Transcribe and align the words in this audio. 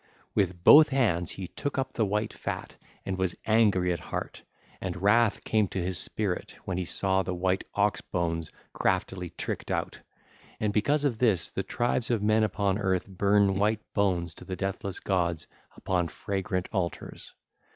With 0.33 0.63
both 0.63 0.89
hands 0.89 1.29
he 1.29 1.47
took 1.47 1.77
up 1.77 1.93
the 1.93 2.07
white 2.07 2.33
fat 2.33 2.75
and 3.05 3.19
was 3.19 3.35
angry 3.45 3.93
at 3.93 3.99
heart, 3.99 4.41
and 4.81 4.99
wrath 4.99 5.43
came 5.43 5.67
to 5.67 5.79
his 5.79 5.99
spirit 5.99 6.55
when 6.65 6.79
he 6.79 6.85
saw 6.85 7.21
the 7.21 7.35
white 7.35 7.65
ox 7.75 8.01
bones 8.01 8.49
craftily 8.73 9.29
tricked 9.29 9.69
out: 9.69 9.99
and 10.59 10.73
because 10.73 11.05
of 11.05 11.19
this 11.19 11.51
the 11.51 11.61
tribes 11.61 12.09
of 12.09 12.23
men 12.23 12.43
upon 12.43 12.79
earth 12.79 13.07
burn 13.07 13.59
white 13.59 13.81
bones 13.93 14.33
to 14.33 14.43
the 14.43 14.55
deathless 14.55 14.99
gods 14.99 15.45
upon 15.77 16.07
fragrant 16.07 16.67
altars. 16.71 17.35